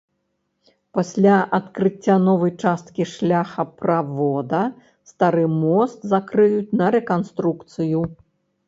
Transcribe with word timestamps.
Пасля 0.97 1.35
адкрыцця 1.57 2.15
новай 2.23 2.53
часткі 2.65 3.07
шляхаправода 3.13 4.63
стары 5.13 5.45
мост 5.63 5.99
закрыюць 6.17 6.69
на 6.83 6.91
рэканструкцыю. 6.99 7.99